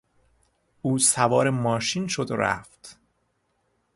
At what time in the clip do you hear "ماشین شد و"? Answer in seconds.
1.49-2.35